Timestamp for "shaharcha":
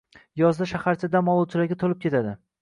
0.71-1.09